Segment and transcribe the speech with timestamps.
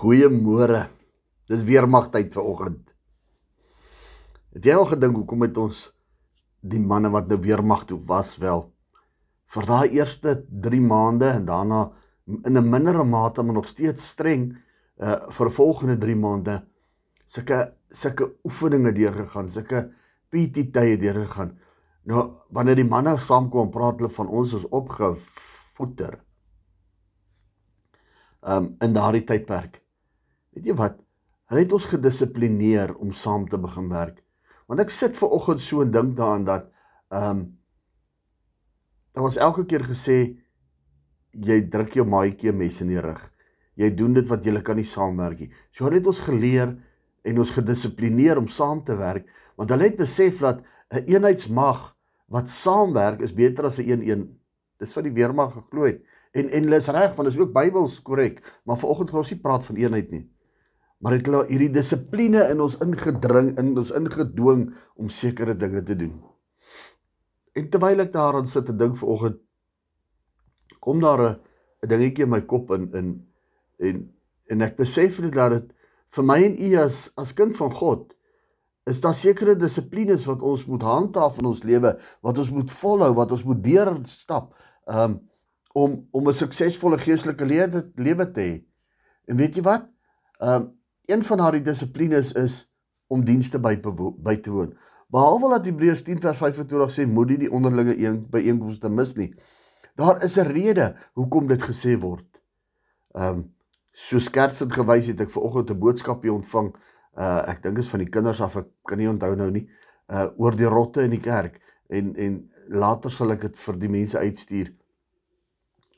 [0.00, 0.86] Goeiemôre.
[1.50, 2.84] Dis weer magtyd vir oggend.
[4.54, 5.80] Het jy al gedink hoekom het ons
[6.60, 8.64] die manne wat nou weer mag toe was wel
[9.50, 10.34] vir daai eerste
[10.64, 11.80] 3 maande en daarna
[12.26, 14.56] in 'n mindere mate maar nog steeds streng
[14.96, 16.56] uh vir volgende 3 maande
[17.26, 17.58] sulke
[17.88, 19.90] sulke oefeninge deurgegaan, sulke
[20.30, 21.58] PT tye deurgegaan.
[22.04, 26.20] Nou wanneer die manne saamkom, praat hulle van ons is opgevoeter.
[28.42, 29.82] Um in daardie tydperk.
[30.54, 30.98] Weet jy wat?
[31.50, 34.20] Hulle het ons gedissiplineer om saam te begin werk.
[34.70, 36.68] Want ek sit ver oggend so en dink daaraan dat
[37.10, 37.48] ehm um,
[39.10, 40.16] daar was elke keer gesê
[41.34, 43.22] jy druk jou maatjie mes in die rug.
[43.74, 45.50] Jy doen dit wat jy kan nie saamwerk nie.
[45.74, 46.76] So hulle het ons geleer
[47.26, 49.26] en ons gedissiplineer om saam te werk
[49.58, 51.96] want hulle het besef dat 'n een eenheidsmag
[52.28, 54.22] wat saamwerk is beter as 'n een een.
[54.78, 56.02] Dis wat die weermag geglo het.
[56.32, 59.30] En en hulle is reg want dit is ook Bybels korrek, maar vanoggend gaan ons
[59.30, 60.30] nie praat van eenheid nie
[61.00, 64.66] maar het hulle hierdie dissipline in ons ingedring in ons ingedwing
[65.00, 66.18] om sekere dinge te doen.
[67.56, 69.40] En terwyl ek daaraan sit te dink vanoggend
[70.80, 71.36] kom daar 'n
[71.82, 73.08] 'n dingetjie in my kop in in
[73.78, 74.12] en
[74.50, 75.72] en ek besef net dat dit
[76.16, 78.12] vir my en u as as kind van God
[78.90, 83.12] is daar sekere dissiplines wat ons moet handhaaf in ons lewe, wat ons moet volhou,
[83.14, 84.54] wat ons moet deurstap
[84.86, 85.20] um
[85.72, 88.64] om om 'n suksesvolle geestelike lewe lewe te hê.
[89.28, 89.86] En weet jy wat?
[90.40, 90.79] Um
[91.10, 92.60] Een van haar dissiplines is
[93.06, 93.74] om dienste by
[94.22, 94.76] by te woon.
[95.10, 99.32] Behalwe dat Hebreërs 10 vers 25 sê moenie die onderlinge een byeenkomste mis nie.
[99.98, 102.28] Daar is 'n rede hoekom dit gesê word.
[103.14, 103.54] Ehm um,
[103.90, 106.74] so skertsend gewys het ek ver oggend 'n boodskapie ontvang.
[107.16, 109.68] Uh ek dink is van die kinders af, ek kan nie onthou nou nie.
[110.06, 113.88] Uh oor die rotte in die kerk en en later sal ek dit vir die
[113.88, 114.74] mense uitstuur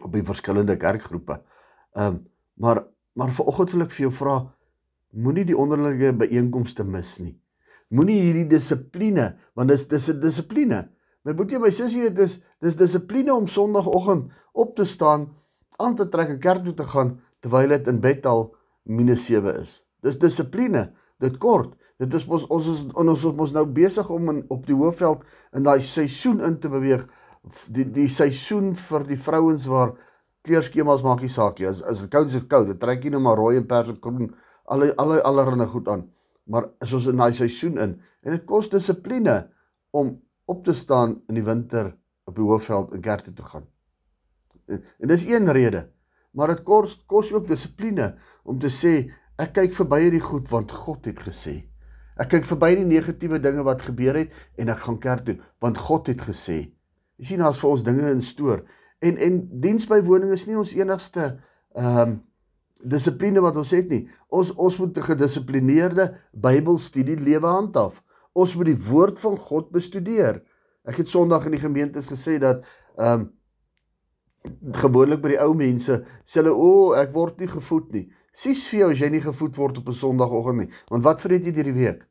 [0.00, 1.42] op die verskillende kerkgroepe.
[1.92, 4.54] Ehm um, maar maar ver oggend wil ek vir jou vra
[5.12, 7.36] moenie die onderlinge byeenkomste mis nie.
[7.92, 10.88] Moenie hierdie dissipline, want dis dis 'n dissipline.
[11.24, 15.28] My boetie my sussie, dit is dis dissipline om Sondagoggend op te staan,
[15.78, 18.54] aan te trek en kerk toe te gaan terwyl dit in bed al
[18.86, 19.82] -7 is.
[20.02, 20.92] Dis dissipline.
[21.18, 21.76] Dit kort.
[21.98, 25.22] Dit is ons ons is ons is mos nou besig om in, op die hoofveld
[25.54, 27.06] in daai seisoen in te beweeg.
[27.68, 29.94] Die die seisoen vir die vrouens waar
[30.42, 31.68] kleurskemas maak nie saak nie.
[31.68, 32.66] As as dit koud is, dit koud.
[32.66, 34.32] Dit trek nie net maar rooi en pers en groen
[34.64, 36.10] alle alle allerhande goed aan.
[36.44, 39.36] Maar is ons in daai seisoen in en dit kos dissipline
[39.90, 40.14] om
[40.44, 41.92] op te staan in die winter
[42.24, 43.66] op die hoofveld in kerk toe gaan.
[44.66, 45.88] En, en dis een rede.
[46.32, 48.14] Maar dit kos kos ook dissipline
[48.44, 48.94] om te sê
[49.42, 51.62] ek kyk verby hierdie goed want God het gesê.
[52.20, 55.80] Ek kyk verby die negatiewe dinge wat gebeur het en ek gaan kerk toe want
[55.80, 56.64] God het gesê.
[57.18, 58.64] Jy sien daar's vir ons dinge in stoor
[59.02, 61.32] en en diensbywoning is nie ons enigste
[61.78, 62.20] ehm um,
[62.82, 64.08] dissipline wat ons het nie.
[64.28, 68.02] Ons ons moet 'n gedissiplineerde Bybelstudie lewe handhaaf.
[68.32, 70.42] Ons moet die woord van God bestudeer.
[70.84, 72.64] Ek het Sondag in die gemeentes gesê dat
[72.98, 73.32] ehm um,
[74.72, 78.10] gewoonlik by die ou mense sê hulle o, oh, ek word nie gevoed nie.
[78.32, 80.70] Sies vir jou as jy nie gevoed word op 'n Sondagoggend nie.
[80.90, 82.08] Want wat vreet jy deur die week?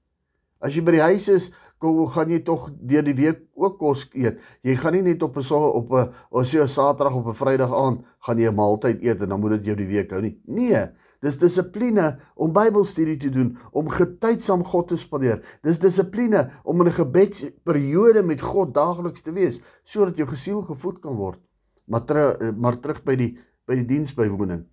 [0.61, 4.05] As jy by die huis is, kom gaan jy tog deur die week ook kos
[4.13, 4.39] eet.
[4.65, 8.05] Jy gaan nie net op 'n op 'n jy 'n Saterdag op 'n Vrydag aand
[8.19, 10.39] gaan jy 'n maaltyd eet en dan moet dit jou die week hou nie.
[10.45, 10.87] Nee,
[11.21, 15.41] dis dissipline om Bybelstudie te doen, om getyd saam God te spandeer.
[15.63, 20.99] Dis dissipline om in 'n gebedsperiode met God daagliks te wees sodat jou gesiel gevoed
[20.99, 21.39] kan word.
[21.85, 23.37] Maar ter, maar terug by die
[23.67, 24.65] by die diensbywoning.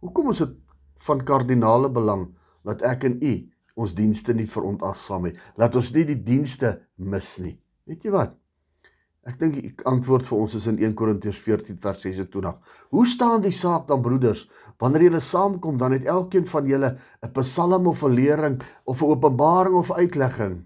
[0.00, 0.54] Hoekom is dit
[1.06, 2.28] van kardinale belang
[2.64, 5.36] dat ek en u ons dienste nie veronagsaam nie.
[5.56, 7.56] Laat ons nie die dienste mis nie.
[7.88, 8.34] Weet jy wat?
[9.24, 12.58] Ek dink die antwoord vir ons is in 1 Korintiërs 14 vers 26.
[12.92, 14.44] Hoe staan die saak dan broeders?
[14.80, 16.90] Wanneer julle saamkom, dan het elkeen van julle
[17.24, 20.64] 'n psalm of 'n lering of 'n openbaring of uitlegging.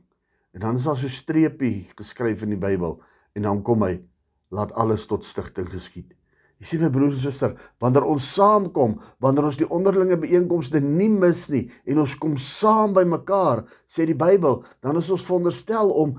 [0.53, 3.01] En dan is daar so 'n streepie geskryf in die Bybel
[3.35, 4.03] en dan kom hy
[4.51, 6.18] laat alles tot stigting geskied.
[6.59, 11.07] Jy sien my broers en susters, wanneer ons saamkom, wanneer ons die onderlinge byeenkomste nie
[11.13, 15.93] mis nie en ons kom saam by mekaar, sê die Bybel, dan is ons veronderstel
[16.03, 16.17] om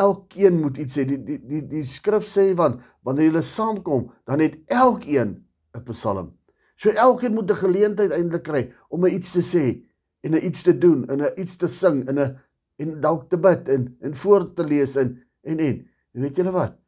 [0.00, 1.04] elkeen moet iets sê.
[1.10, 5.36] Die die die die skrif sê van wanneer julle saamkom, dan het elkeen
[5.76, 6.32] 'n Psalm.
[6.76, 9.84] So elkeen moet 'n geleentheid eintlik kry om iets te sê
[10.24, 12.40] en iets te doen en iets te sing en 'n
[12.78, 16.78] en dalk te bid en en voor te lees en en en weet julle wat?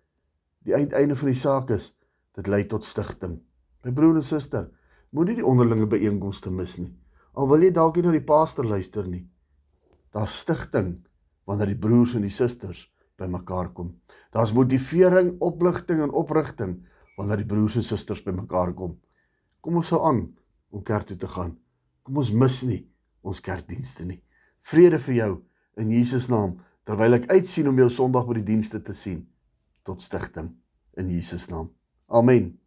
[0.64, 1.92] Die uiteinde van die saak is
[2.36, 3.38] dit lei tot stigting.
[3.84, 4.68] My broer en suster,
[5.10, 6.92] moenie die onderlinge byeenkomste mis nie.
[7.36, 9.24] Al wil jy dalk nie na die pastor luister nie.
[10.12, 10.94] Daar's stigting
[11.46, 12.86] wanneer die broers en die susters
[13.16, 13.94] bymekaar kom.
[14.32, 16.78] Daar's motivering, opligting en oprigting
[17.16, 18.96] wanneer die broers en susters bymekaar kom.
[19.60, 20.26] Kom ons sou aan
[20.72, 21.56] om kerk toe te gaan.
[22.04, 22.82] Kom ons mis nie
[23.26, 24.20] ons kerkdienste nie.
[24.66, 25.32] Vrede vir jou
[25.82, 29.24] in Jesus naam terwyl ek uitsien om jou Sondag by die dienste te sien
[29.86, 30.52] tot stigting
[30.98, 31.75] in Jesus naam.
[32.10, 32.58] Amen.